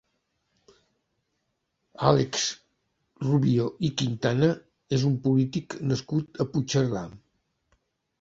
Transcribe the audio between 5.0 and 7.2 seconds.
un polític nascut a Puigcerdà.